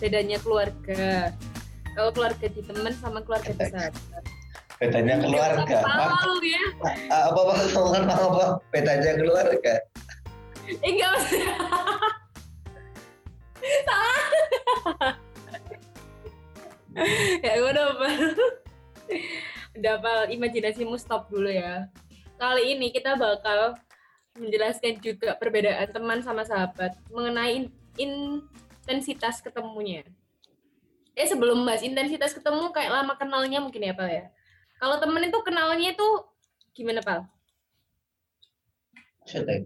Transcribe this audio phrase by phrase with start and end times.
[0.00, 1.36] bedanya keluarga.
[1.92, 4.24] Kalau keluarga di teman sama keluarga di sahabat.
[4.80, 5.78] Bedanya keluarga.
[5.84, 6.64] Tahu ya?
[7.12, 9.74] Apa apa apa apa bedanya keluarga?
[10.64, 11.14] Eh, enggak.
[13.84, 14.24] Salah.
[17.44, 18.16] ya udah Pal.
[19.76, 21.86] Udah Pal, imajinasimu stop dulu ya.
[22.40, 23.76] Kali ini kita bakal
[24.40, 27.68] menjelaskan juga perbedaan teman sama sahabat mengenai
[28.00, 28.48] in-
[28.90, 30.02] intensitas ketemunya.
[31.14, 34.26] Eh sebelum bahas intensitas ketemu kayak lama kenalnya mungkin ya Pal ya.
[34.82, 36.08] Kalau temen itu kenalnya itu
[36.74, 37.22] gimana Pal?
[39.30, 39.62] Sudah.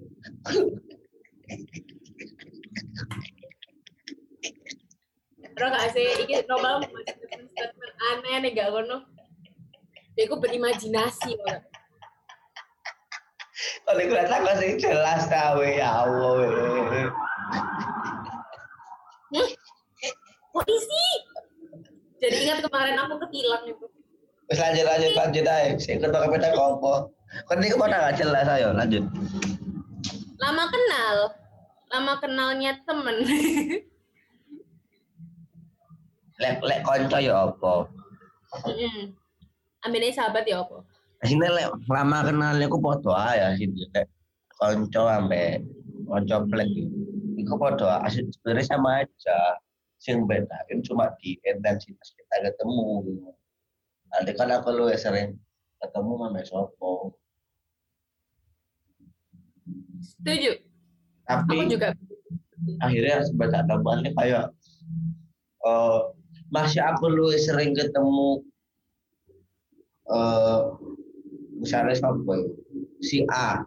[5.54, 9.08] Terus gak sih, iki normal statement aneh nih gak ngono.
[10.12, 11.64] Jadi aku berimajinasi malah.
[13.88, 16.30] Kalau gue tak sih jelas tahu ya Allah.
[16.36, 17.08] weh.
[19.34, 19.48] Hmm?
[20.54, 21.06] Kok isi?
[22.22, 23.90] Jadi ingat kemarin aku ketilang itu.
[24.46, 25.74] Terus lanjut lanjut lanjut aja.
[25.82, 26.94] Saya ketua kepala kompo.
[27.50, 29.02] Kan ini ke mana nggak jelas ayo lanjut.
[30.38, 31.16] Lama kenal,
[31.90, 33.16] lama kenalnya temen.
[36.42, 37.86] Lek lek konco ya apa?
[38.66, 39.14] Mm-mm.
[39.86, 40.82] Ambilnya sahabat ya apa?
[41.22, 44.06] Sini lek lama kenalnya aku foto aja sih lek
[44.58, 45.62] konco sampai
[46.06, 46.70] konco plek.
[47.38, 49.38] Iku foto asli sebenarnya sama aja.
[50.04, 53.08] Sing bedain cuma di intensitas kita ketemu.
[54.12, 55.32] Nanti kan aku lu sering
[55.80, 57.16] ketemu sama sopo.
[60.04, 60.52] Setuju.
[61.24, 61.88] Tapi Aku juga.
[62.84, 64.46] akhirnya sebaca tambahannya kayak
[65.64, 66.00] eh
[66.48, 68.40] masih aku lu sering ketemu
[70.08, 70.60] eh
[71.60, 72.48] misalnya siapa ya?
[73.00, 73.64] si A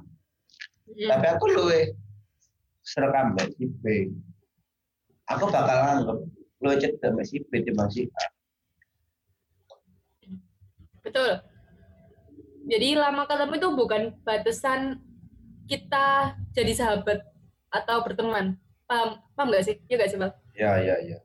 [0.88, 1.14] Mm.
[1.14, 1.68] tapi aku lu
[3.12, 4.08] ambek si B
[5.28, 6.18] aku bakal anggap
[6.58, 7.62] lu cek sama si B
[7.92, 8.26] si A
[11.08, 11.40] Betul.
[12.68, 15.00] Jadi lama ketemu itu bukan batasan
[15.72, 17.24] kita jadi sahabat
[17.72, 18.60] atau berteman.
[18.84, 19.24] Paham?
[19.32, 19.80] Paham gak sih?
[19.88, 20.36] Iya gak sih, Bang?
[20.58, 21.18] ya ya ya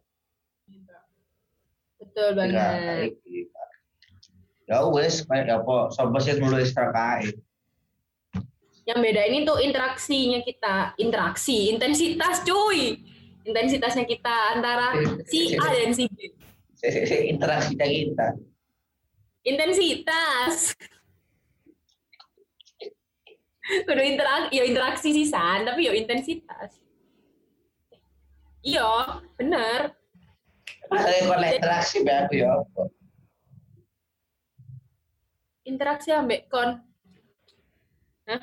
[1.97, 3.17] Betul ya banget.
[3.17, 3.49] iki.
[4.69, 7.35] ya wes kayak apa sama sih nulis terkait
[8.83, 12.99] Yang beda ini tuh interaksinya kita, interaksi, intensitas cuy.
[13.43, 14.95] Intensitasnya kita antara
[15.27, 16.31] si A dan si B.
[17.31, 18.39] interaksi kita
[19.43, 20.75] Intensitas.
[23.87, 26.83] Udah interaksi, ya interaksi sih San, tapi ya intensitas.
[28.63, 29.95] Iya, bener.
[30.87, 32.53] Makanya kon interaksi be aku ya
[35.63, 36.79] Interaksi ambek kon.
[38.27, 38.43] Hah?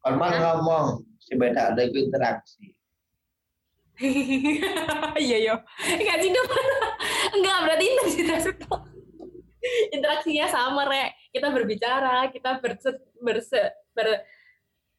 [0.00, 2.72] Kon mah ngomong si beda ada interaksi.
[5.22, 5.54] Iya, iya.
[5.92, 6.50] Enggak sih, Dok.
[7.36, 8.72] Enggak, berarti intensitas itu.
[9.94, 11.30] Interaksinya sama, Rek.
[11.30, 12.90] Kita berbicara, kita berse,
[13.22, 13.62] berse,
[13.94, 14.26] ber,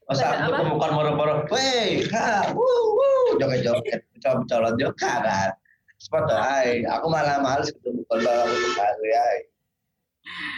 [0.04, 0.84] Masa aku Apa?
[0.84, 5.50] kon moro-moro, weh, ha, wuh, wuh, joget-joget, colot-colot juga kan.
[5.96, 9.38] Sepatu ay, aku malah males ketemu kon malah aku kali ay.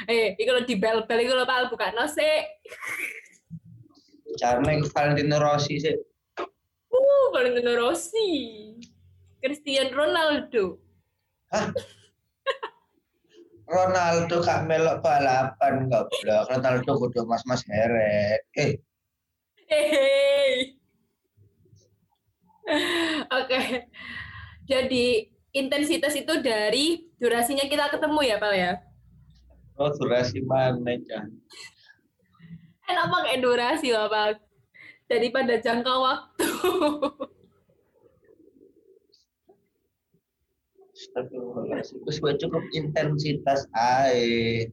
[0.09, 2.25] eh, itu kalau di bel-bel, itu kalau pal buka nose.
[4.41, 5.93] Caranya Valentino Rossi sih.
[7.35, 8.31] Valentino Rossi.
[9.43, 10.79] Cristiano Ronaldo.
[11.51, 11.67] Hah?
[13.67, 16.47] Ronaldo kak melok balapan goblok.
[16.47, 18.41] Ronaldo kudu mas-mas heret.
[18.55, 18.79] Eh,
[19.67, 20.77] Hehehe.
[23.43, 23.89] Oke.
[24.65, 28.73] Jadi intensitas itu dari durasinya kita ketemu ya, Pal ya?
[29.75, 31.27] oh durasi mana Chan?
[32.87, 34.39] Enak pakai durasi Pal.
[35.05, 36.49] Daripada jangka waktu.
[40.95, 44.71] Terus gue cukup intensitas air.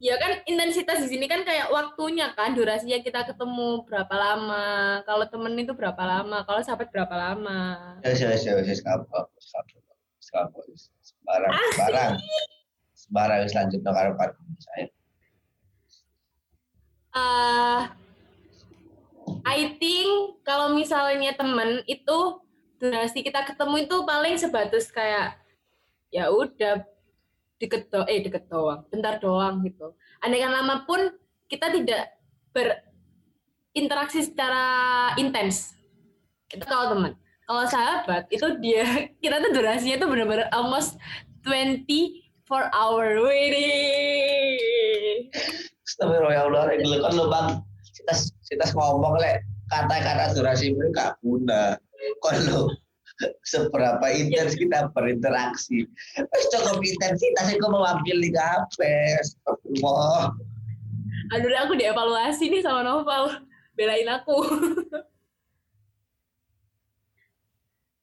[0.00, 5.04] ya kan intensitas di sini kan kayak waktunya kan, durasinya kita ketemu berapa lama.
[5.04, 8.00] Kalau temen itu berapa lama, kalau sahabat berapa lama.
[8.00, 9.82] Ya, ya, ya, ya, kapok, kapok,
[10.32, 10.64] kapok,
[11.04, 12.12] sebarang, sebarang,
[12.96, 14.30] sebarang selanjutnya karo Pak
[14.64, 14.86] saya.
[17.10, 17.82] eh
[19.50, 22.18] I think kalau misalnya temen itu
[22.78, 25.34] durasi kita ketemu itu paling sebatas kayak
[26.14, 26.86] ya udah
[27.58, 29.92] deket do eh deket doang, bentar doang gitu.
[30.22, 31.18] Andaikan lama pun
[31.50, 32.14] kita tidak
[32.54, 34.62] berinteraksi secara
[35.18, 35.74] intens.
[36.46, 37.18] Itu kalau teman.
[37.44, 38.86] Kalau sahabat itu dia
[39.22, 40.94] kita tuh durasinya tuh benar-benar almost
[41.42, 45.26] 24 for our wedding.
[45.86, 47.48] Astagfirullah ya Allah, ini kan lo bang,
[47.94, 48.14] kita
[48.50, 51.78] kita ngomong lek kata-kata durasi ini gak guna.
[52.26, 52.66] Kalau
[53.46, 55.86] seberapa intens kita berinteraksi,
[56.18, 59.22] Wes cukup intensitas itu mewakili kafe.
[59.22, 60.34] Astagfirullah.
[61.30, 63.46] Aduh, aku dievaluasi nih sama Novel.
[63.78, 64.34] Belain aku.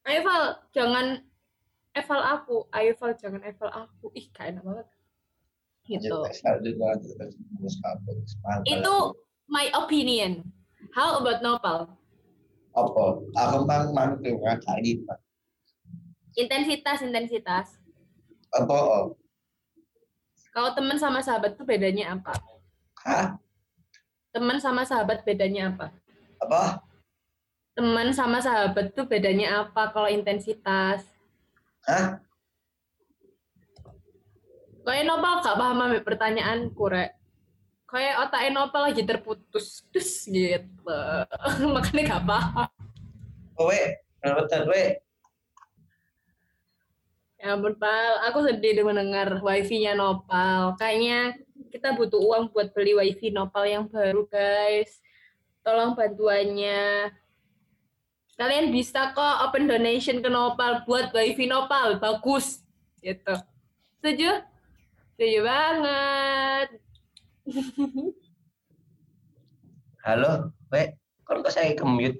[0.07, 1.19] Ayo Val, jangan
[1.91, 2.63] eval aku.
[2.71, 4.07] Ayo Val, jangan eval aku.
[4.15, 4.87] Ih, gak enak banget.
[5.83, 6.15] Gitu.
[8.63, 8.95] Itu
[9.47, 10.43] my opinion.
[10.91, 11.95] How about Nopal?
[12.75, 13.05] Apa?
[13.23, 15.01] Aku mang mang nggak kali.
[16.37, 17.81] Intensitas, intensitas.
[18.53, 19.09] Apa?
[20.53, 22.37] Kalau teman sama sahabat tuh bedanya apa?
[23.01, 23.41] Hah?
[24.35, 25.89] Teman sama sahabat bedanya apa?
[26.37, 26.85] Apa?
[27.73, 31.05] Teman sama sahabat tuh bedanya apa kalau intensitas?
[31.89, 32.21] Hah?
[34.85, 37.16] Kayak Nopal gak paham ambil pertanyaan kurek.
[37.87, 39.87] Kayak otak Nopal lagi terputus.
[39.95, 40.99] Terus gitu.
[41.73, 42.69] Makanya gak paham.
[43.55, 43.81] Kowe,
[44.21, 44.85] betul kowe.
[47.37, 48.13] Ya ampun, Pal.
[48.27, 50.75] Aku sedih deh mendengar wifi-nya Nopal.
[50.75, 51.37] Kayaknya
[51.71, 54.99] kita butuh uang buat beli wifi Nopal yang baru, guys.
[55.63, 57.13] Tolong bantuannya.
[58.37, 62.01] Kalian bisa kok open donation ke Nopal buat wifi Nopal.
[62.01, 62.61] Bagus.
[62.99, 63.33] Gitu.
[64.01, 64.43] Setuju?
[65.15, 66.86] Setuju banget.
[70.03, 70.83] Halo, kowe.
[71.23, 72.19] Kon kok saya kemute?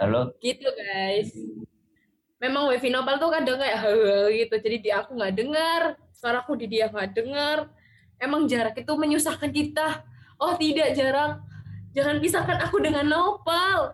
[0.00, 1.32] Halo, gitu guys.
[2.40, 4.54] Memang wifi Nopal tuh kadang kayak hal gitu.
[4.60, 7.68] Jadi di aku nggak dengar, suaraku di dia nggak dengar.
[8.16, 10.04] Emang jarak itu menyusahkan kita.
[10.40, 11.40] Oh tidak jarak.
[11.96, 13.92] Jangan pisahkan aku dengan Nopal.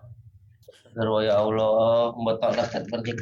[0.63, 3.19] Astagfirullah ya Allah, mbotok dekat penting.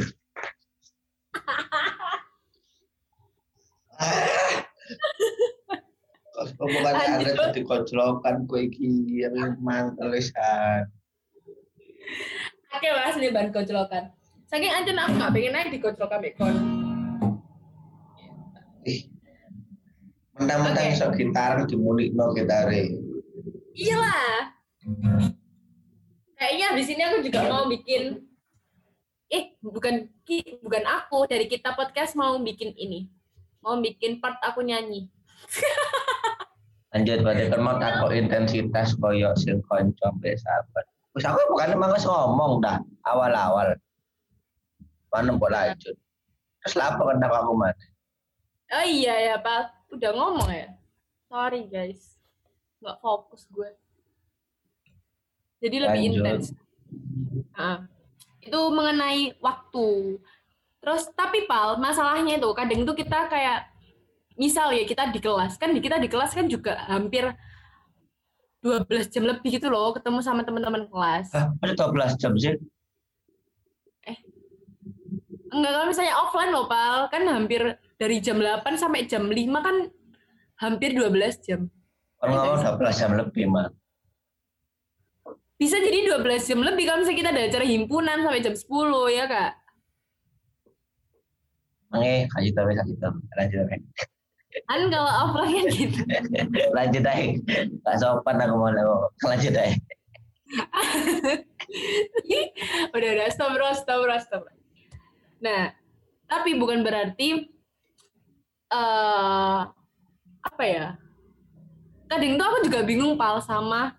[6.41, 7.37] Ada Lanjut.
[7.53, 9.21] jadi koclokan kowe iki
[9.99, 10.89] tulisan.
[12.71, 14.09] Oke mas, ini ban koclokan.
[14.49, 16.55] Saking ancen aku nggak pengen naik di koclokan Bekon.
[18.87, 19.05] Ih.
[20.39, 20.95] Mentang-mentang Oke.
[20.97, 22.89] iso gitar dimulikno gitare.
[23.77, 24.55] Iyalah.
[26.35, 28.17] Kayaknya di sini aku juga mau bikin
[29.31, 33.07] eh bukan ki bukan aku dari kita podcast mau bikin ini
[33.61, 35.09] mau bikin part aku nyanyi.
[36.91, 40.85] Lanjut kan mau takut intensitas koyo sing kanca mbek sahabat.
[41.15, 43.79] Wis aku bukan emang ngomong dah awal-awal.
[45.07, 45.95] Mana mbok lanjut.
[46.61, 47.85] Terus lah apa kenapa aku mana?
[48.71, 49.71] oh iya ya pak.
[49.91, 50.67] Udah ngomong ya?
[51.31, 52.19] Sorry guys.
[52.83, 53.71] Nggak fokus gue.
[55.61, 56.55] Jadi lebih intens.
[57.53, 57.85] Ah,
[58.41, 60.17] itu mengenai waktu
[60.81, 63.71] terus tapi pal masalahnya itu kadang tuh kita kayak
[64.41, 65.61] misal ya kita di kelas.
[65.61, 67.29] Kan kita di kelas kan juga hampir
[68.65, 71.29] 12 jam lebih gitu loh ketemu sama teman-teman kelas.
[71.61, 72.57] Masa 12 jam sih?
[75.51, 77.11] enggak kalau misalnya offline loh pal.
[77.11, 77.61] Kan hampir
[78.01, 79.75] dari jam 8 sampai jam 5 kan
[80.57, 81.69] hampir 12 jam.
[82.21, 83.69] Kalau ngomong 12 jam lebih, mah.
[85.61, 88.65] bisa jadi 12 jam lebih kalau misalnya kita ada acara himpunan sampai jam 10
[89.13, 89.60] ya kak
[91.91, 93.15] Oke, kasih tahu kasih tahu.
[93.35, 93.77] Lanjut aja.
[94.67, 95.99] kan kalau offline kan gitu
[96.75, 97.23] Lanjut aja.
[97.87, 99.11] Gak sopan aku mau ngomong.
[99.27, 99.75] Lanjut aja.
[102.95, 104.43] udah udah stop bro stop bro stop
[105.39, 105.71] nah
[106.27, 107.47] tapi bukan berarti
[108.71, 109.59] eh
[110.41, 110.95] apa ya
[112.07, 113.95] kadang tuh aku juga bingung pal sama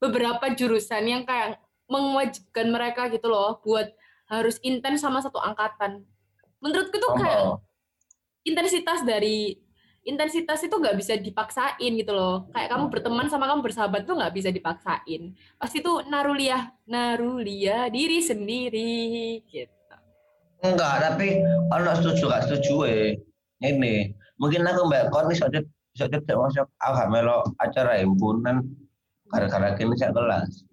[0.00, 3.92] beberapa jurusan yang kayak mewajibkan mereka gitu loh buat
[4.30, 6.06] harus intens sama satu angkatan
[6.60, 7.58] menurutku tuh kayak Ngomong.
[8.46, 9.56] intensitas dari
[10.00, 14.32] intensitas itu nggak bisa dipaksain gitu loh kayak kamu berteman sama kamu bersahabat tuh nggak
[14.32, 19.80] bisa dipaksain pasti tuh naruliah naruliah diri sendiri gitu
[20.60, 21.40] Enggak, tapi
[21.72, 23.10] kalau setuju gak setuju eh.
[23.64, 25.64] Ini, mungkin aku mbak kon iso cet
[25.96, 28.68] iso cedak masuk aku gak melo acara himpunan
[29.32, 30.64] gara-gara kini saya kelas.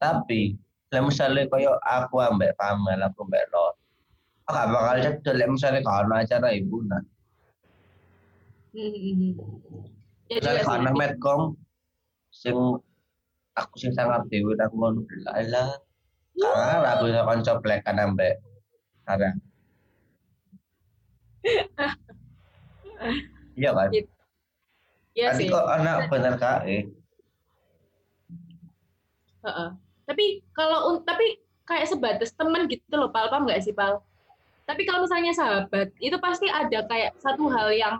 [0.00, 0.56] Tapi,
[0.92, 3.71] lah misalnya koyo aku ambek Pamela aku mbak lo.
[4.52, 7.02] Gak bakal cedak lah misalnya kalau acara himpunan.
[8.72, 9.32] Hmm.
[10.28, 10.98] ya Misalnya karena sih.
[11.00, 11.40] medcom
[12.32, 12.56] sing
[13.56, 15.72] aku sing sangat dewi aku ngono lah.
[16.36, 18.40] Karena aku iso kanca plekan ambek
[19.04, 19.36] sekarang.
[23.52, 23.90] Iya kan?
[25.12, 26.88] Iya Tadi sih kok anak bener kak eh.
[29.42, 29.68] Heeh.
[30.06, 34.00] tapi kalau tapi kayak sebatas teman gitu loh pal paham nggak sih pal
[34.62, 37.94] Tapi kalau misalnya sahabat, itu pasti ada kayak satu hal yang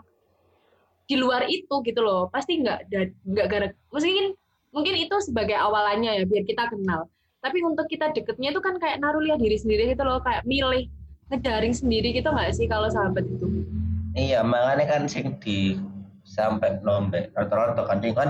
[1.03, 2.31] di luar itu gitu loh.
[2.31, 2.87] Pasti nggak
[3.27, 4.33] nggak gara mungkin
[4.73, 7.11] mungkin itu sebagai awalannya ya biar kita kenal.
[7.43, 10.87] Tapi untuk kita deketnya itu kan kayak naruh lihat diri sendiri gitu loh, kayak milih
[11.27, 13.67] ngedaring sendiri gitu nggak sih kalau sahabat itu?
[14.15, 15.75] Iya, makanya kan sing di
[16.23, 18.29] sampai nombe rata-rata kan kan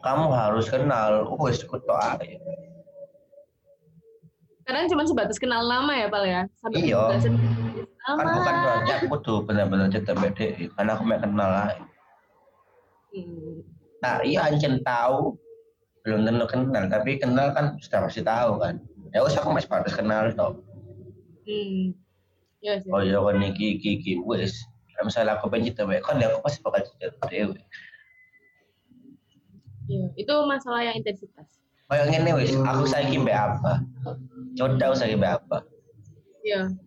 [0.00, 2.40] kamu harus kenal, wis kutok ae.
[4.66, 6.42] Kadang cuma sebatas kenal nama ya, Pal ya.
[6.58, 7.06] Sampai iya.
[8.06, 11.74] Kan bukan berarti aku tuh benar-benar cerita BDI, karena aku mau kenal lah.
[13.10, 13.66] Hmm.
[13.98, 15.34] Nah, iya anjing tahu
[16.06, 18.78] belum tentu kenal, tapi kenal kan sudah pasti tahu kan.
[19.10, 20.62] Ya usah aku masih sebatas kenal toh.
[21.50, 21.98] Hmm.
[22.62, 22.94] Ya sih.
[22.94, 24.54] Oh iya kan iki iki iki wis.
[25.02, 27.58] Misalnya aku pengen cerita kan dia aku pasti bakal cerita dewe.
[29.86, 31.58] Iya, itu masalah yang intensitas.
[31.86, 33.82] Kayak ngene wis, aku saiki mbek apa?
[34.58, 35.62] Coba saiki mbek apa?
[36.42, 36.85] Iya.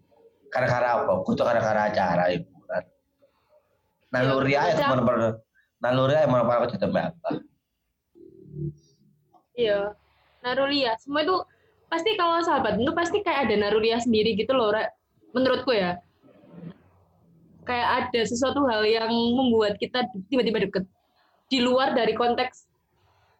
[0.50, 1.14] Karena-karena apa?
[1.26, 2.84] Kudu karena-karena acara itu kan.
[4.10, 5.38] Naluri aja teman teman
[5.80, 7.30] naluri aja aku cerita mbek apa?
[9.56, 9.80] Iya.
[10.40, 11.36] Narulia, semua itu
[11.92, 14.72] pasti kalau sahabat itu pasti kayak ada narulia sendiri gitu loh,
[15.36, 16.00] menurutku ya.
[17.68, 20.84] Kayak ada sesuatu hal yang membuat kita tiba-tiba deket
[21.52, 22.69] di luar dari konteks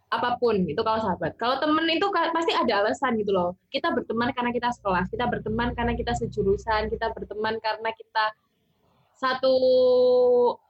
[0.10, 1.38] apa pun itu kalau sahabat.
[1.38, 3.54] Kalau temen itu pasti ada alasan gitu loh.
[3.70, 8.26] Kita berteman karena kita sekelas, kita berteman karena kita sejurusan, kita berteman karena kita
[9.20, 9.56] satu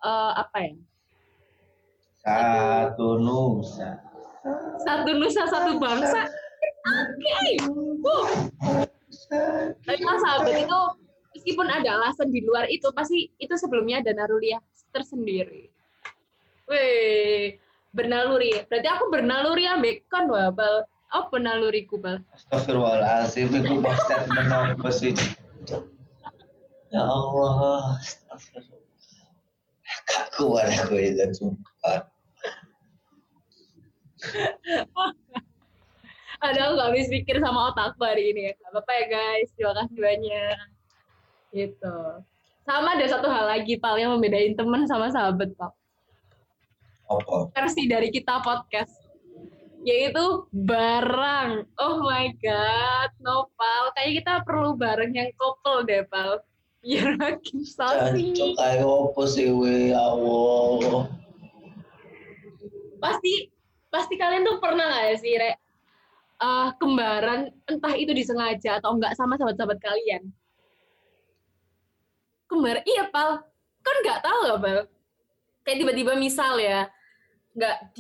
[0.04, 0.74] uh, apa ya?
[2.20, 4.04] Satu nusa.
[4.84, 6.28] Satu nusa satu bangsa.
[6.84, 7.24] Oke.
[7.24, 7.52] Okay.
[9.88, 10.80] Tapi kalau sahabat itu
[11.40, 14.60] meskipun ada alasan di luar itu pasti itu sebelumnya ada narulia
[14.92, 15.72] tersendiri.
[16.68, 17.56] Weh,
[17.94, 18.54] bernaluri.
[18.70, 20.86] Berarti aku bernaluri ambek kon bal.
[21.10, 22.22] Apa naluriku bal?
[22.38, 25.18] Astagfirullahaladzim, itu bastard menapa sih?
[26.94, 27.98] Ya Allah,
[28.30, 28.78] astagfirullah.
[30.06, 32.06] Gak kuat aku itu sumpah.
[36.46, 38.62] Ada aku gak habis pikir sama otakku hari ini ya.
[38.62, 40.58] Gak apa-apa ya guys, terima kasih banyak.
[41.50, 41.98] Gitu.
[42.70, 45.74] Sama ada satu hal lagi, Pal, yang membedain teman sama sahabat, Pal
[47.10, 47.50] apa?
[47.58, 48.94] versi dari kita podcast.
[49.82, 51.64] Yaitu barang.
[51.80, 56.44] Oh my god Nopal kayak kita perlu barang yang couple deh Pal.
[56.84, 59.96] Biar makin sasi kayak apa sih we?
[59.96, 61.08] Ya Allah.
[63.00, 63.48] Pasti
[63.88, 65.56] pasti kalian tuh pernah nggak ya sih Rek?
[66.40, 70.24] Uh, kembaran entah itu disengaja atau enggak sama sahabat-sahabat kalian.
[72.52, 73.44] Kembar iya pal.
[73.80, 74.80] Kan nggak tahu ya pal.
[75.64, 76.88] Kayak tiba-tiba misal ya
[77.60, 77.92] nggak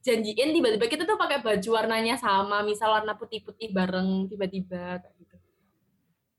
[0.00, 5.36] dijanjiin tiba-tiba kita tuh pakai baju warnanya sama misal warna putih-putih bareng tiba-tiba kayak gitu.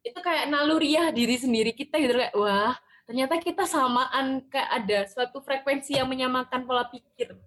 [0.01, 2.73] Itu kayak naluriah diri sendiri kita gitu kayak wah
[3.05, 7.37] ternyata kita samaan kayak ada suatu frekuensi yang menyamakan pola pikir.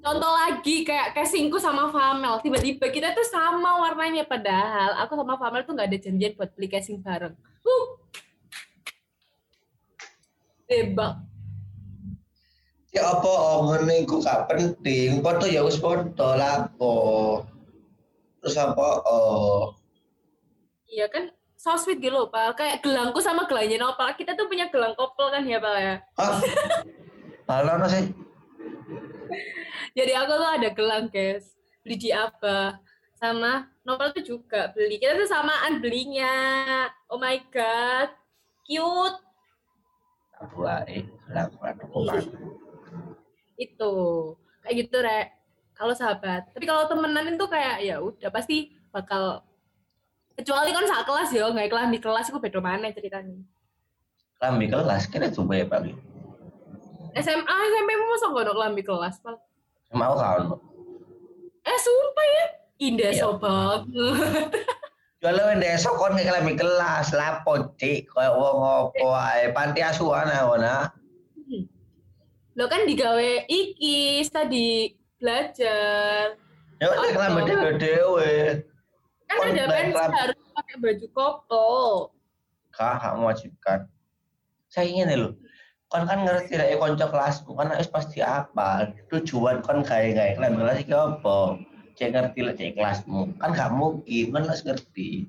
[0.00, 5.68] Contoh lagi kayak casingku sama Famel tiba-tiba kita tuh sama warnanya padahal aku sama Famel
[5.68, 7.36] tuh nggak ada janjian buat beli casing bareng.
[7.66, 7.95] Uh
[10.66, 11.22] tebak.
[12.94, 13.32] Ya apa
[13.66, 15.20] ngene iku gak penting.
[15.20, 16.96] Foto ya wis foto lapo
[18.40, 19.74] terus apa oh
[20.86, 22.56] iya kan so sweet gitu loh pak.
[22.56, 23.82] Kayak gelangku sama gelangnya.
[23.82, 25.94] Nopal kita tuh punya gelang kopel kan ya pak ya?
[26.16, 26.38] Ah
[27.50, 28.14] halo sih.
[29.92, 31.52] Jadi aku tuh ada gelang guys.
[31.82, 32.80] Beli di apa
[33.18, 34.96] sama Nopal tuh juga beli.
[34.96, 36.32] Kita tuh samaan belinya.
[37.12, 38.14] Oh my god.
[38.66, 39.25] Cute
[40.56, 42.24] buai lakukan hukuman
[43.56, 43.92] itu
[44.64, 45.28] kayak gitu rek.
[45.76, 49.44] Kalau sahabat tapi kalau temenan itu kayak ya udah pasti bakal
[50.32, 53.36] kecuali kan saat kelas ya nggak kelas di kelas aku beda mana ceritanya.
[54.40, 55.92] Kelambi kelas kira coba ya pagi
[57.16, 59.36] SMA SMP mau masuk nggak kelambi kelas pak?
[59.92, 60.56] Mau kan
[61.66, 62.46] eh sumpah ya?
[62.76, 63.20] Indah iya.
[63.24, 63.84] sobat
[65.24, 70.92] Kalau desa kon ngeklami kelas lapo cik koyo wong opo ae panti asuhan ana.
[72.52, 76.36] Lo kan digawe iki tadi belajar.
[76.76, 78.60] Ya udah kelambi dhewe-dhewe.
[79.24, 81.84] Kan ada kan harus pakai baju kopel.
[82.76, 83.88] Kak, hak mewajibkan.
[84.68, 85.32] Saya ingin loh.
[85.88, 90.60] Kon kan ngerti rek konco kelasmu kan harus pasti apa tujuan kon kayak kayak kelambi
[90.60, 91.56] kelas iki opo
[91.96, 95.26] cek ngerti lah cek kelasmu kan gak mungkin kan harus ngerti.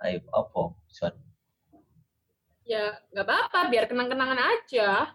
[0.00, 0.72] Ayo apa?
[0.88, 1.14] Son.
[2.66, 5.14] Ya nggak apa-apa biar kenang-kenangan aja.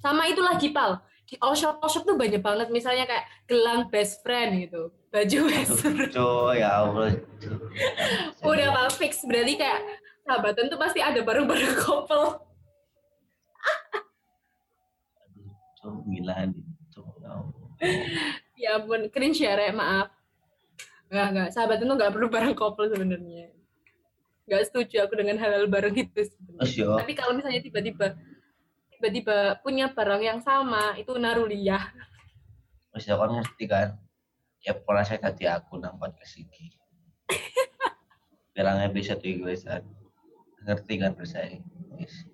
[0.00, 1.04] Sama itu lagi pal.
[1.28, 5.38] Di all shop all shop tuh banyak banget misalnya kayak gelang best friend gitu baju
[5.48, 6.12] best friend.
[6.12, 7.16] Cuk, ya Allah.
[8.44, 9.24] udah apa fix.
[9.24, 9.80] Berarti kayak
[10.24, 12.44] sahabatan tuh pasti ada bareng-bareng couple.
[15.80, 16.64] Cuk, gila nih.
[18.58, 20.10] Ya ampun cringe ya maaf
[21.08, 23.54] nggak nggak sahabatan tuh nggak perlu bareng couple sebenarnya
[24.50, 26.72] nggak setuju aku dengan hal-hal bareng itu sebenarnya.
[26.72, 28.16] Yo, tapi kalau misalnya tiba-tiba
[28.96, 31.84] tiba-tiba punya barang yang sama itu naruliyah
[32.92, 33.88] terus yo kan ngerti kan.
[34.58, 36.74] Ya pola saya tadi aku nang podcast iki.
[38.58, 39.86] Bilang episode iki wis kan.
[40.66, 41.62] ngerti kan saya.
[41.94, 42.26] Wis.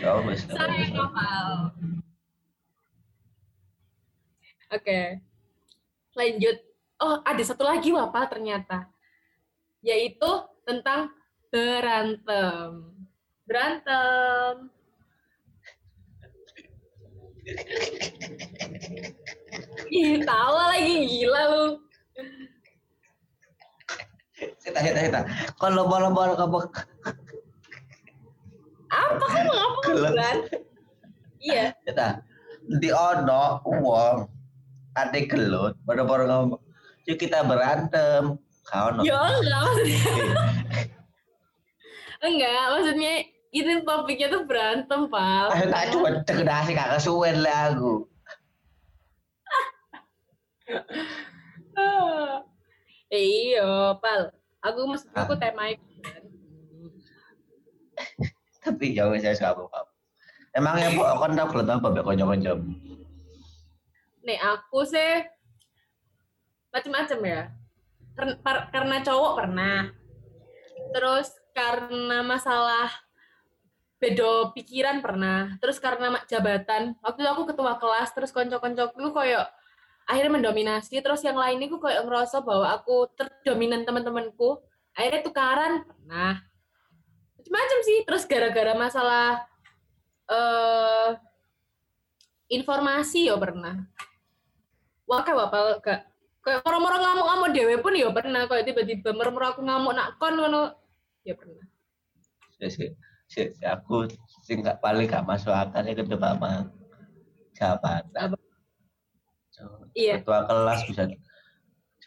[0.00, 1.74] Ya saya kapal
[4.70, 5.20] oke
[6.20, 6.56] lanjut
[7.00, 8.84] oh ada satu lagi wapa ternyata
[9.80, 10.30] yaitu
[10.68, 11.08] tentang
[11.48, 12.92] berantem
[13.48, 14.68] berantem
[19.90, 21.66] Ih, tawa lagi gila lu.
[24.62, 25.20] Kita kita kita.
[25.58, 26.62] Kalau bola-bola kamu
[28.86, 30.12] Apa kamu ngapa Gelap.
[30.14, 30.60] berantem?
[31.42, 32.22] Iya, kita
[32.70, 34.18] di ono uang
[34.96, 36.56] ada gelut bola-bola kamu.
[37.06, 38.38] Yuk kita berantem.
[38.70, 39.02] Kau no.
[39.02, 40.00] ya enggak maksudnya.
[42.26, 43.12] enggak, maksudnya
[43.50, 45.50] itu topiknya tuh berantem, Pak.
[45.58, 47.94] Ayo tak coba cegedasi kakak suwen lah aku.
[53.10, 54.30] Eh, iya, Pal.
[54.62, 56.22] Aku maksud aku tema itu kan.
[58.62, 59.90] Tapi wis saya apa apa.
[60.54, 62.54] Emangnya bu, aku kan gelut apa be konco-konco.
[64.20, 65.24] Nih, aku sih
[66.70, 67.42] macem-macem ya.
[68.72, 69.90] Karena cowok pernah.
[70.90, 72.88] Terus karena masalah
[74.00, 75.56] bedo pikiran pernah.
[75.60, 76.96] Terus karena ma- jabatan.
[77.04, 79.44] Waktu itu aku ketua kelas, terus konco-koncoku koyo
[80.08, 81.00] akhirnya mendominasi.
[81.00, 84.60] Terus yang lainnya aku koyo ngerasa bahwa aku terdominan teman-temanku.
[84.96, 86.44] Akhirnya tukaran pernah.
[87.38, 87.98] Macam-macam sih.
[88.04, 89.26] Terus gara-gara masalah
[90.30, 91.10] eh
[92.50, 93.86] informasi ya pernah.
[95.10, 96.00] Wah kayak apa gak
[96.46, 100.70] kayak moro-moro ngamuk-ngamuk dewe pun ya pernah kayak tiba-tiba moro-moro aku ngamuk nak kon ngono
[101.26, 101.66] ya pernah.
[102.62, 102.94] Si,
[103.26, 104.06] si, si, aku
[104.46, 106.70] sing gak paling gak masuk akal itu coba mah
[107.58, 108.06] jabatan.
[108.14, 108.36] Apa?
[109.98, 110.22] Iya.
[110.22, 111.10] Ketua kelas bisa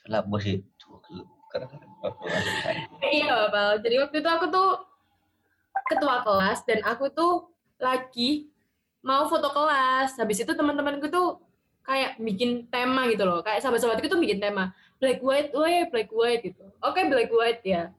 [0.09, 0.63] lah sih
[3.03, 3.77] Iya, Bal.
[3.83, 4.69] Jadi waktu itu aku tuh
[5.91, 8.49] ketua kelas dan aku tuh lagi
[9.05, 10.17] mau foto kelas.
[10.17, 11.52] Habis itu teman-temanku tuh
[11.83, 13.43] kayak bikin tema gitu loh.
[13.43, 16.63] Kayak sahabat-sahabatku tuh bikin tema black white, weh black white gitu.
[16.79, 17.91] Oke, black white ya.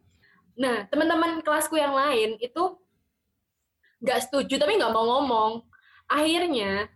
[0.56, 2.62] Nah, teman-teman kelasku yang lain itu
[4.00, 5.64] nggak setuju tapi nggak mau ngomong.
[6.08, 6.88] Akhirnya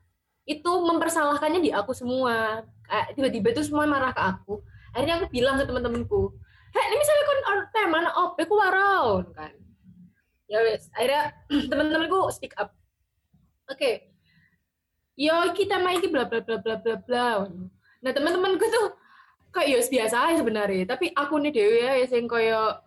[0.49, 2.65] itu mempersalahkannya di aku semua.
[3.13, 4.65] Tiba-tiba itu semua marah ke aku.
[4.97, 6.33] Akhirnya aku bilang ke teman-temanku,
[6.75, 9.53] heh ini misalnya or- tema na op aku waraon kan
[10.49, 11.33] ya wes akhirnya
[11.71, 12.73] teman-temanku speak up
[13.69, 13.91] oke
[15.19, 17.51] yo kita main bla bla bla bla bla bla.
[17.99, 18.87] Nah teman-temanku tuh
[19.51, 22.87] kayak yo biasa aja sebenarnya tapi aku nih dewi ya yang kayak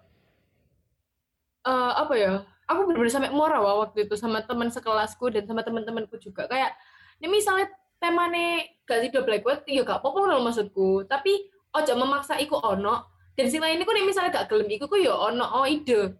[1.67, 2.33] eh apa ya?
[2.71, 6.47] Aku bener-bener sampai wah waktu itu sama teman sekelasku dan sama teman-temanku juga.
[6.47, 6.71] Kayak
[7.19, 7.67] ini misalnya
[7.99, 11.03] tema nih gak tidur black white ya gak apa-apa loh maksudku.
[11.03, 14.95] Tapi ojo memaksa iku ono dan sing lain iku nih misalnya gak gelem iku ku
[14.95, 16.15] ya ono oh ide.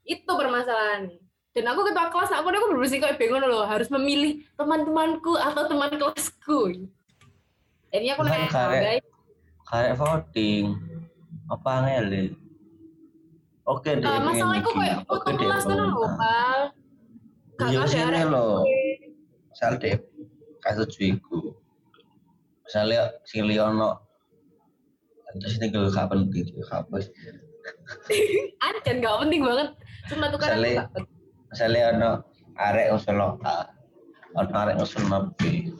[0.00, 1.12] Itu permasalahan
[1.56, 5.64] dan aku ketua kelas aku aku bener sih kayak bingung loh harus memilih teman-temanku atau
[5.64, 6.60] teman kelasku.
[7.88, 9.04] Ini aku nanya karek- guys
[9.64, 10.76] kayak voting?
[11.46, 12.36] Apa ngele
[13.64, 14.78] oke deh Eh, masalah pengen iku iki.
[14.78, 16.60] kayak foto kelas kan lho pal
[17.82, 18.60] sini arek loh.
[18.60, 18.84] gue.
[19.48, 19.96] misal deh
[20.60, 21.56] kasus iku
[22.62, 23.96] misalnya si Liono
[25.36, 27.00] terus ini gue kapan gitu kapan.
[28.66, 29.68] Ancan gak penting banget.
[30.06, 30.50] Cuma tuh kan
[31.56, 32.10] Misalnya- ono
[32.60, 33.64] arek usul lokal
[34.36, 35.72] ono arek usul nabi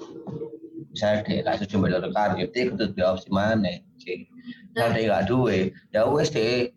[0.88, 4.24] misalnya deh kasus cuma dari karyo dia kudu di opsi mana sih
[4.72, 5.58] misalnya dia gak duwe.
[5.92, 6.72] Ya wes deh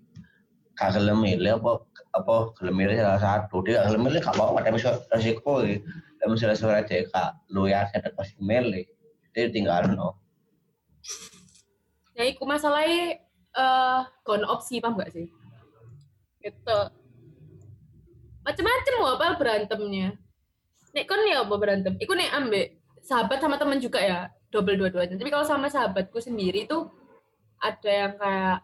[0.76, 1.80] gak gelem milih apa
[2.12, 3.64] apa gelem milih salah satu.
[3.64, 5.80] Dia gak gelem milih gak mau ada misal resiko ya
[6.20, 7.16] dan misalnya suara CK
[7.56, 8.84] lu ya ada pasti milih.
[9.32, 10.20] Dia tinggal no
[12.20, 13.24] ya iku masalahnya
[13.56, 15.32] eh kon opsi paham gak sih?
[16.44, 16.80] Gitu
[18.50, 20.18] macem-macem loh pal berantemnya.
[20.98, 21.94] Nek kon ya apa berantem?
[22.02, 25.22] Iku nek ambek sahabat sama teman juga ya double dua-duanya.
[25.22, 26.90] Tapi kalau sama sahabatku sendiri tuh
[27.62, 28.58] ada yang kayak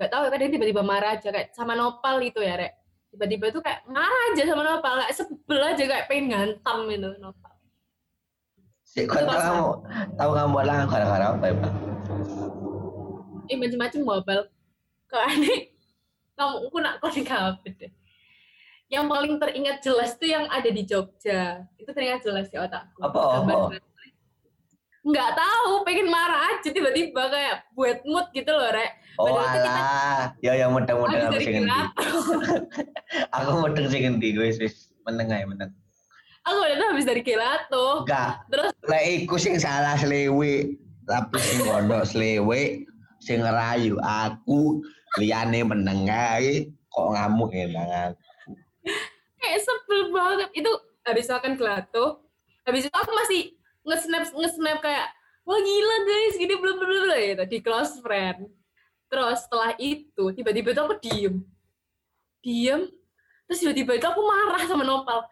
[0.00, 2.74] gak tahu kadang tiba-tiba marah aja kayak sama Nopal itu ya rek.
[3.14, 7.54] Tiba-tiba tuh kayak marah aja sama Nopal kayak sebel aja kayak pengen ngantam gitu Nopal.
[8.90, 9.68] Kok Itu tahu kamu
[10.18, 11.72] tahu kamu lah gara-gara apa ya, Pak?
[13.50, 14.42] eh macam-macam mobile
[15.10, 15.60] kok aneh?
[16.38, 17.90] Kamu aku nak kau deh
[18.90, 21.62] yang paling teringat jelas tuh yang ada di Jogja.
[21.78, 22.98] Itu teringat jelas di otakku.
[23.00, 23.78] Apa, apa?
[25.00, 29.00] nggak tahu pengen marah aja tiba-tiba kayak buat mood gitu loh rek.
[29.16, 31.64] Oh Padahal itu kita- alah, ya ya mudah-mudahan aku sing
[33.40, 34.36] Aku mudeng sing endi?
[34.36, 34.92] Wis wis.
[35.08, 35.72] Meneng ae meneng.
[36.44, 38.04] aku udah tuh habis dari gelato.
[38.04, 40.76] Enggak, terus lek iku sing salah selewe,
[41.08, 42.84] tapi sing pondok selewe
[43.24, 44.84] sing ngerayu aku
[45.16, 46.68] liyane meneng ae.
[46.92, 48.12] Kok ngamuk enang
[49.50, 50.48] kayak sebel banget.
[50.54, 50.70] Itu
[51.02, 52.30] habis makan gelato
[52.70, 53.42] habis itu aku masih
[53.82, 55.06] nge-snap nge-snap kayak
[55.42, 58.46] wah gila guys gini belum belum belum gitu di close friend.
[59.10, 61.34] Terus setelah itu tiba-tiba itu aku diem.
[62.44, 62.82] Diem
[63.48, 65.26] terus tiba-tiba itu aku marah sama Nopal.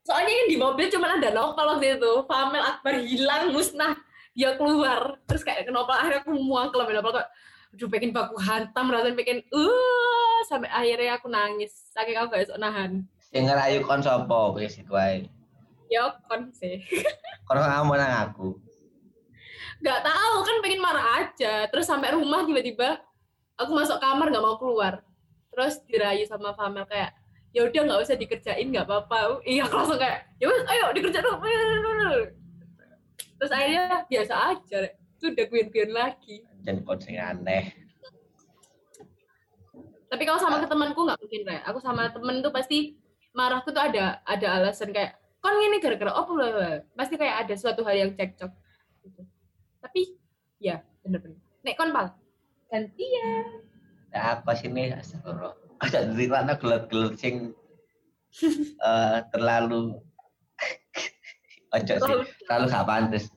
[0.00, 2.12] Soalnya yang di mobil cuma ada Nopal waktu itu.
[2.24, 3.92] Famel Akbar hilang musnah
[4.32, 5.20] dia keluar.
[5.28, 7.28] Terus kayak Nopal akhirnya aku muang kalau Nopal kok
[7.70, 11.76] aduh pengen baku hantam rasanya pengen uh sampai akhirnya aku nangis.
[11.92, 15.26] Saking aku gak esok nahan Sing ngerayu kon sapa wis iku ae.
[15.90, 16.82] ya kon sih.
[17.46, 18.54] Kon kamu nang aku.
[19.82, 21.66] nggak tahu kan pengen marah aja.
[21.66, 23.02] Terus sampai rumah tiba-tiba
[23.58, 25.02] aku masuk kamar nggak mau keluar.
[25.50, 27.10] Terus dirayu sama Famel kayak
[27.50, 29.42] ya udah nggak usah dikerjain nggak apa-apa.
[29.42, 31.42] Iya aku langsung kayak ya wes ayo dikerjain dong
[33.40, 36.44] terus akhirnya biasa aja itu udah guyon-guyon lagi.
[36.60, 37.72] Jan kon sing aneh.
[40.10, 42.98] tapi kalau sama ke temanku nggak mungkin kayak aku sama temen tuh pasti
[43.32, 47.54] marahku tuh ada ada alasan kayak kon ini gara-gara apa bla, bla." pasti kayak ada
[47.56, 48.52] suatu hal yang cekcok
[49.06, 49.22] gitu.
[49.80, 50.18] tapi
[50.60, 52.12] ya bener-bener nek kon pal
[52.68, 53.64] gantian
[54.10, 55.54] Nah, apa sini astagfirullah.
[55.86, 57.54] Ada cerita gelet-gelet sing
[58.90, 60.02] eh, terlalu
[61.70, 63.30] ojo sih, Terlalu- gak pantes.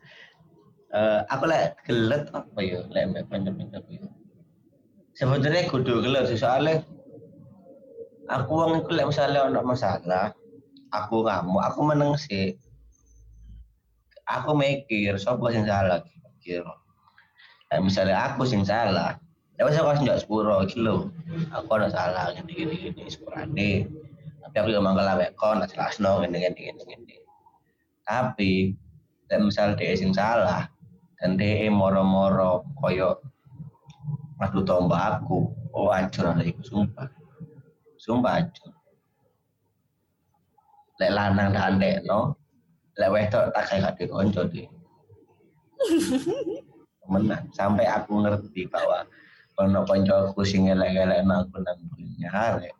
[0.93, 4.01] Eh, aku lek gelet apa ya, lek mek kanca-kanca ya.
[5.13, 6.81] Sebenarnya kudu gelet sih soalnya
[8.33, 10.33] aku wong iku lek misalnya ono masalah,
[10.89, 12.57] aku ngamuk, aku meneng sih.
[14.25, 16.01] Aku mikir sapa sing salah
[16.41, 16.73] kira.
[17.69, 19.19] Lek misalnya aku sing salah,
[19.59, 21.13] ya wis aku ndak sepuro iki lho.
[21.53, 23.71] Aku ada salah gini gini gini sepurane.
[24.41, 27.15] Tapi aku yo mangkel awake kon jelasno gini gini gini gini.
[28.07, 28.73] Tapi
[29.29, 30.65] lek misal dia sing salah
[31.21, 33.19] dan dia moro-moro koyo
[34.41, 37.22] ngadu tombak aku, oh hancur ada iku sumpah.
[38.03, 38.75] Sumpah hancur.
[40.99, 42.35] Lek lanang tak no,
[42.99, 44.67] lek wedok tak kayak gak dikonco di.
[47.07, 49.07] Menang sampai aku ngerti bahwa
[49.55, 51.79] ono koncoku sing elek-elek aku nang
[52.27, 52.75] arek.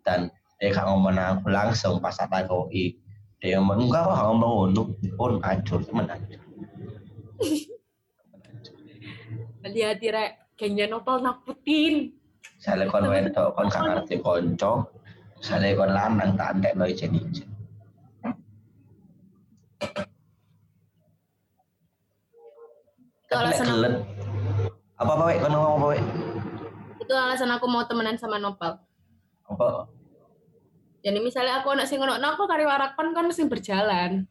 [0.00, 2.96] Dan dia gak ngomong aku langsung pas tak takoki.
[3.36, 4.82] Dia ngomong enggak kok ngomong ngono,
[5.20, 6.40] pun hancur temen hancur.
[9.64, 12.12] hati-hati rek gengnya nopal nakutin
[12.62, 14.88] Sale kon wedok kon gak ngerti konco.
[15.40, 17.48] Sale kon lanang tak antekno ijen-ijen.
[23.34, 23.94] aku, gelet.
[24.94, 26.02] Apa apa wek kon ngomong apa wek?
[27.04, 28.80] itu alasan aku mau temenan sama nopal
[29.44, 29.84] Apa?
[31.04, 34.24] jadi misalnya aku anak sing ngono nah aku kari warapan kan mesti berjalan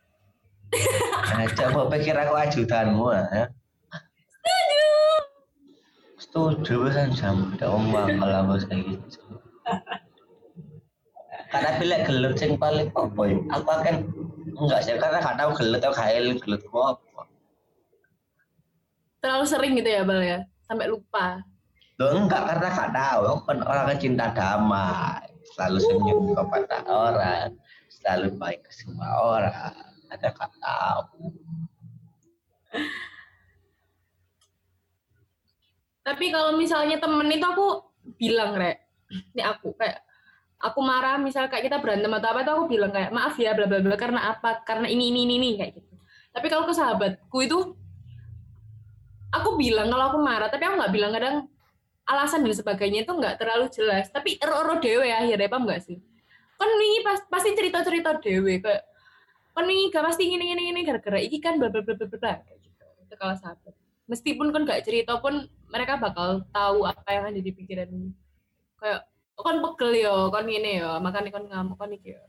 [1.38, 3.46] Aja mau pikir aku ajudanmu ya.
[6.34, 9.22] Setuju kan jam udah omong kalau aku kayak gitu.
[11.54, 13.38] Karena pilih gelut sing paling apa ya?
[13.54, 13.96] Aku akan
[14.58, 16.10] enggak sih karena gak tahu gelut atau gak
[16.42, 17.22] gelut ku apa.
[19.24, 21.40] terlalu sering gitu ya bal ya sampai lupa
[21.96, 27.54] Loh enggak karena gak tahu, aku kan orang yang cinta damai, selalu senyum kepada orang,
[27.86, 29.78] selalu baik ke semua orang.
[30.10, 31.30] Ada gak tahu.
[36.04, 37.68] Tapi kalau misalnya temen itu aku
[38.20, 38.84] bilang rek
[39.34, 40.04] ini aku kayak
[40.64, 43.68] aku marah misal kayak kita berantem atau apa itu aku bilang kayak maaf ya bla
[43.68, 44.64] bla bla karena apa?
[44.64, 45.94] Karena ini ini ini, ini kayak gitu.
[46.34, 47.60] Tapi kalau ke sahabatku itu
[49.36, 51.36] aku bilang kalau aku marah tapi aku nggak bilang kadang
[52.08, 54.08] alasan dan sebagainya itu nggak terlalu jelas.
[54.10, 56.00] Tapi ero-ero dewe akhirnya paham nggak sih?
[56.56, 58.84] Kan ini pas, pasti cerita-cerita dewe kayak
[59.54, 62.34] kan ini gak pasti gini gini gini gara-gara iki kan bla bla bla bla bla,
[62.42, 62.84] kayak gitu.
[63.06, 63.76] Itu kalau sahabat.
[64.10, 67.90] Meskipun kan gak cerita pun mereka bakal tahu apa yang ada di pikiran
[68.78, 72.24] kayak "Oh, kan pegel yo kan ini yo makanya kan ngamuk kan iki yo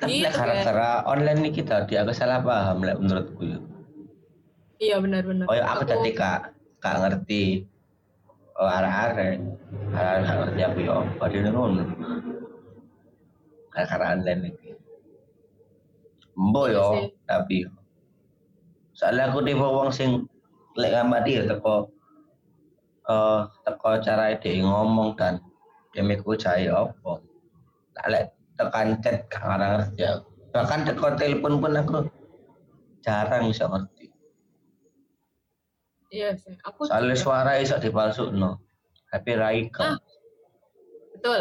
[0.00, 3.58] Tapi Gitu, gara-gara online ini kita dia agak salah paham lek menurutku ya.
[4.80, 7.66] iya benar-benar Oh ya aku tadi kak kak ngerti
[8.56, 9.36] oh, arah-arah
[9.92, 11.82] arah gak ngerti aku ya apa dia ngono.
[13.70, 14.72] Gara-gara online ini
[16.36, 16.86] Mbo yo
[17.24, 17.64] tapi
[18.96, 20.24] Soalnya aku tipe wong sing
[20.72, 21.92] lek ngamati ya teko
[23.06, 25.38] eh teko cara dia ngomong dan
[25.94, 27.22] demiku jahe opo.
[27.94, 28.24] Tak lek
[28.56, 30.28] tekan chat gak ngerti aku.
[30.52, 31.98] Bahkan teko telepon pun aku
[33.04, 34.10] jarang bisa ngerti.
[36.10, 36.54] Iya sih.
[36.64, 37.24] Aku Soalnya juga.
[37.24, 38.62] suara iso dipalsukno.
[39.12, 39.94] HP Raika.
[39.94, 39.98] Ah.
[41.14, 41.40] Betul.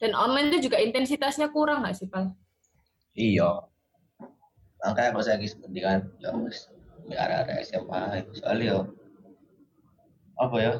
[0.00, 2.32] Dan online itu juga intensitasnya kurang nggak sih, Pal?
[3.12, 3.68] Iya.
[4.80, 6.72] Makanya aku saya seperti kan, ya wis
[7.16, 8.78] ada SMA itu soalnya yo
[10.40, 10.72] apa ya?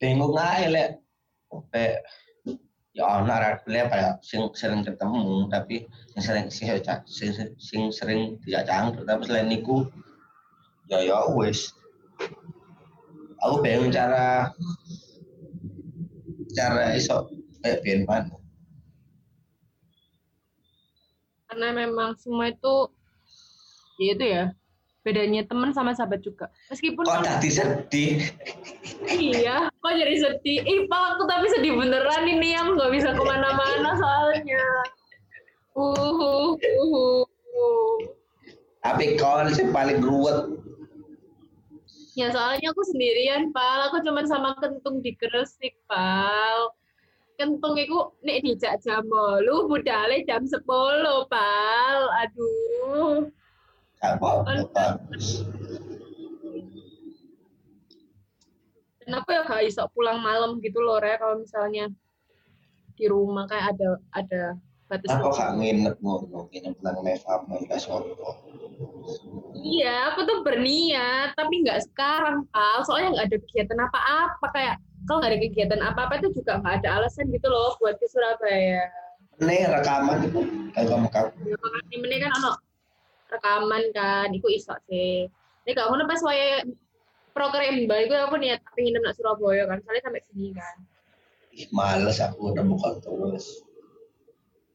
[0.00, 0.90] Bingung aja lek.
[1.52, 2.00] Sampai
[2.92, 9.08] ya anak ragilnya kayak sing sering ketemu tapi sing sering sing sing, sering tidak cangkruk
[9.08, 9.88] tapi selain niku
[10.88, 11.72] ya ya wis.
[13.44, 14.52] Aku bingung cara
[16.52, 17.28] cara iso
[17.64, 18.36] kayak mana
[21.48, 22.88] Karena memang semua itu
[24.02, 24.44] ya itu ya
[25.02, 26.46] bedanya teman sama sahabat juga.
[26.70, 28.22] Meskipun kok tadi sedih
[29.10, 30.62] iya, kok jadi sedih.
[30.62, 34.66] Ih, Pal, aku tapi sedih beneran ini yang nggak bisa ke mana-mana soalnya.
[35.74, 37.68] Uhu, uhu, uhu.
[38.82, 40.58] tapi kawan sih paling ruwet
[42.12, 43.88] Ya soalnya aku sendirian, Pal.
[43.88, 46.76] Aku cuman sama kentung di Gresik, Pal.
[47.40, 49.08] Kentung itu nek dijak jam
[49.40, 50.60] lu budale jam 10,
[51.32, 51.98] Pal.
[52.20, 53.32] Aduh.
[59.02, 61.86] Kenapa ya gak iso pulang malam gitu loh, Re, kalau misalnya
[62.98, 64.42] di rumah kayak ada ada
[64.86, 68.36] batas aku gak nginep ngono nginep nang Meva Mega Soto
[69.62, 72.82] Iya, aku tuh berniat, tapi nggak sekarang, Pal.
[72.82, 74.46] Soalnya nggak ada kegiatan apa-apa.
[74.50, 74.74] Kayak
[75.06, 78.90] kalau nggak ada kegiatan apa-apa itu juga nggak ada alasan gitu loh buat ke Surabaya.
[79.42, 80.40] ini rekaman itu
[80.74, 82.50] mekap Ya, makanya ini kan ono
[83.32, 85.26] rekaman kan, iku iso sih.
[85.64, 86.62] Ini gak ngono pas wae
[87.32, 90.76] proker Mbak iku aku niat pengen nang Surabaya kan, soalnya sampai sini kan.
[91.72, 93.64] Males aku bukan terus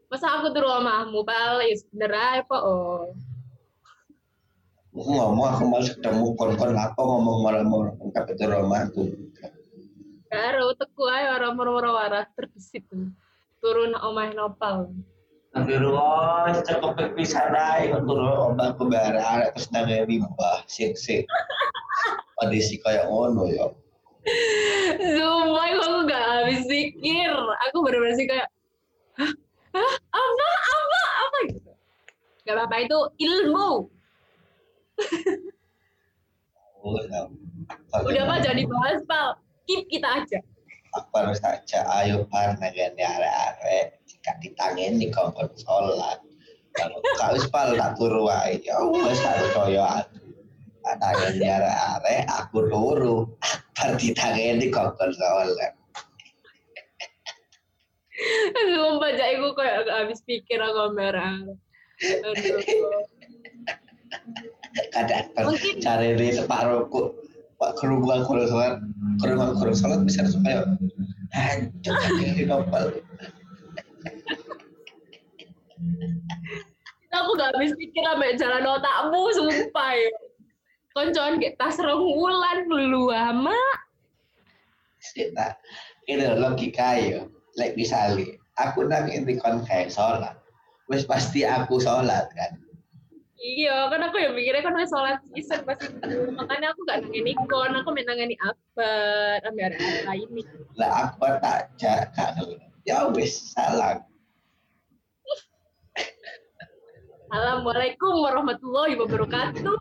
[0.07, 1.59] Masa aku turu omahmu, Pal?
[1.67, 2.55] Ya bener ae po.
[2.55, 3.03] Oh.
[4.97, 9.03] aku ngomong aku males ketemu kon-kon apa ngomong malam-malam lengkap itu rumahku
[10.27, 12.83] Karo teku ae ora moro-moro waras terbesit.
[13.61, 14.91] Turun omah nopal.
[16.67, 21.23] Cukup pisah naik untuk ombakku bayar arek terus nangis limbah sik sik
[22.37, 23.67] kondisi kayak ngono ya
[24.99, 27.31] Sumpah aku gak habis pikir.
[27.31, 28.51] Aku bener-bener sih kayak,
[29.15, 29.31] Hah?
[29.71, 29.93] Hah?
[30.11, 30.47] Apa?
[30.51, 31.01] Apa?
[31.23, 31.37] Apa?
[31.47, 31.71] Gitu.
[32.43, 33.87] Gak apa-apa, itu ilmu.
[36.83, 37.23] Oh, ya.
[38.03, 39.39] Udah apa jangan dibahas, Pal.
[39.63, 40.39] Keep kita aja.
[40.97, 43.96] aku harus saja ayo par nagani arek-arek
[44.27, 46.19] jika ditangeni kongkon sholat
[46.75, 48.75] kalau kau wis pal tak turu wae ya
[49.07, 50.03] wis tak percaya
[50.87, 53.15] Tangani arek-arek aku turu
[53.71, 55.71] par ditangeni kongkon sholat
[58.57, 61.37] Sumpah, Cak, aku kayak gak habis pikir aku merah.
[62.01, 62.57] Aduh.
[64.89, 67.13] kadang Mungkin- cari di separuhku
[67.61, 68.73] pak kerumunan kurang sholat
[69.21, 70.65] kerumunan kurang sholat bisa supaya
[71.29, 72.89] hancur ini nopal
[77.17, 80.11] Aku gak habis pikir sampai jalan otakmu, sumpah ya.
[80.97, 83.53] Koncoan kayak tas rembulan lu ama.
[85.13, 85.55] kita
[86.09, 87.23] ini logika ya
[87.55, 90.35] like misalnya aku nang ini kon kayak sholat
[90.89, 92.57] wis pasti aku sholat kan
[93.37, 96.33] Iya, kan aku ya mikirnya kan wes sholat iseng pas itu.
[96.33, 99.77] Makanya aku gak nangani kon, aku main nangani akbar, ambil ada
[100.09, 100.45] lain nih.
[100.73, 102.33] lah aku tak jaga
[102.87, 103.99] ya wis salah
[107.27, 109.75] Assalamualaikum warahmatullahi wabarakatuh.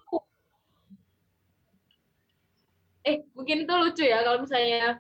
[3.07, 4.99] Eh, mungkin itu lucu ya kalau misalnya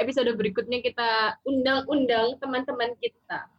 [0.00, 3.52] episode berikutnya kita undang-undang teman-teman kita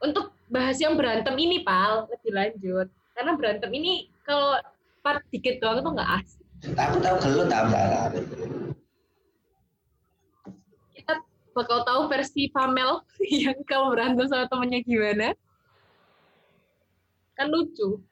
[0.00, 2.88] untuk bahas yang berantem ini, Pal, lebih lanjut.
[3.12, 4.56] Karena berantem ini kalau
[5.04, 6.40] part dikit doang tuh nggak asik.
[6.72, 8.08] aku tahu gelut tak salah
[11.56, 13.00] Bakal tahu versi Pamel
[13.48, 15.32] yang kalau berantem sama temennya gimana.
[17.32, 18.04] Kan lucu.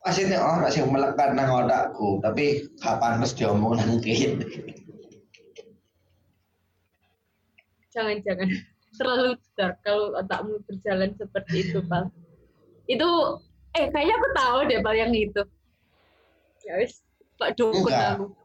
[0.00, 4.32] pasti orang sih melekat nang otakku tapi kapan mesti diomong nanti
[7.92, 8.48] Jangan-jangan
[8.96, 12.08] terlalu dark kalau otakmu berjalan seperti itu, Pal.
[12.88, 13.44] Itu
[13.76, 15.44] eh kayaknya aku tahu deh Pal yang itu.
[16.64, 17.04] Ya wis,
[17.36, 18.39] Pak Dukun aku.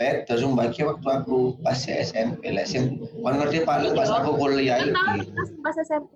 [0.00, 4.80] Beda sumpah ki waktu aku pas SMP lah sing kon ngerti paling pas aku kuliah
[4.80, 5.28] Kan iki
[5.60, 6.08] pas SMP.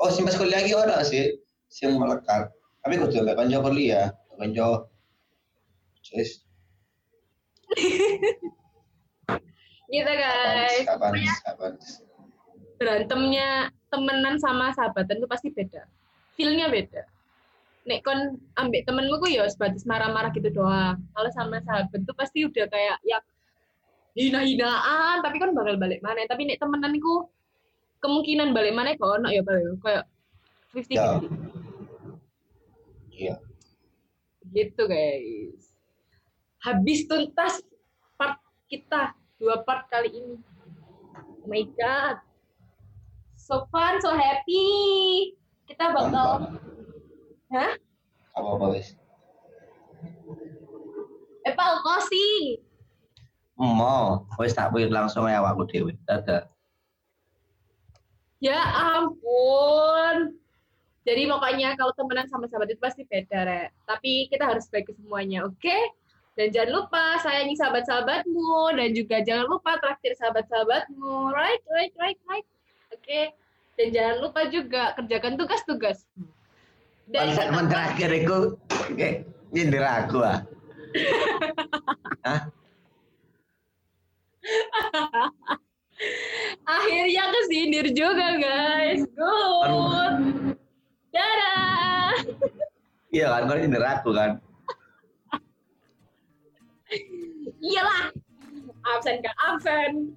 [0.00, 1.36] Oh, sing pas kuliah iki ora sih
[1.68, 2.48] sing melekat.
[2.80, 4.88] Tapi kudu lek kanca kuliah, kanca
[6.06, 6.46] Sis,
[9.90, 10.86] Gitu guys.
[10.86, 11.72] kapan, kapan,
[12.78, 15.82] Berantemnya temenan sama sahabatan itu pasti beda.
[16.38, 17.02] Feel-nya beda.
[17.86, 20.98] Nek kon ambek temenmu ku ya sebatas marah-marah gitu doang.
[21.14, 23.22] Kalau sama sahabat tuh pasti udah kayak yang
[24.18, 26.26] hina-hinaan, tapi kan bakal balik mana.
[26.26, 27.30] Tapi nek temenan iku
[28.00, 30.04] kemungkinan balik mana kok ono ya balik kayak
[30.76, 30.94] 50
[33.16, 33.32] Ya.
[33.32, 33.34] Iya.
[34.52, 35.72] gitu guys
[36.60, 37.64] habis tuntas
[38.20, 38.36] part
[38.68, 40.36] kita dua part kali ini
[41.40, 42.20] oh my god
[43.40, 45.32] so fun so happy
[45.64, 46.60] kita bakal
[47.52, 47.74] hah?
[48.36, 48.96] Apa apa wis?
[51.46, 52.58] evaluasi
[53.56, 55.96] Mau, wis tak wis langsung ya awakku dhewe.
[56.04, 56.44] Dadah.
[58.36, 58.60] ya
[59.00, 60.36] ampun.
[61.08, 64.92] Jadi pokoknya kalau temenan sama sahabat itu pasti beda re tapi kita harus baik ke
[65.00, 65.78] semuanya oke?
[66.36, 68.76] Dan jangan lupa sayangi sahabat-sahabatmu.
[68.76, 71.32] Dan juga jangan lupa traktir sahabat-sahabatmu.
[71.32, 72.46] Right right right right.
[72.92, 73.32] Oke?
[73.80, 76.04] Dan jangan lupa juga kerjakan tugas-tugas
[77.10, 78.36] dan Konsep terakhir itu
[79.54, 80.42] nyindir aku ah.
[86.66, 89.06] Akhirnya kesindir juga guys.
[89.16, 90.12] Good.
[91.14, 92.12] Dadah.
[93.14, 94.30] Iya kan, kau nyindir aku kan.
[97.66, 98.12] iyalah.
[98.86, 100.14] Absen kan absen.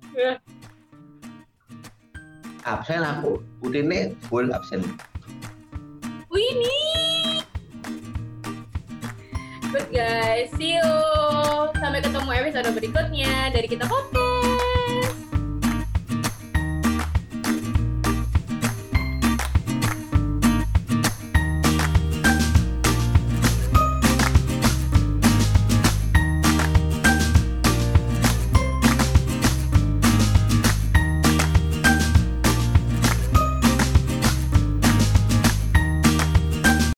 [2.68, 4.86] Absen aku, udah nih full absen.
[6.30, 7.42] Winnie
[9.70, 10.90] good guys see you.
[11.78, 14.59] Sampai ketemu episode berikutnya dari kita podcast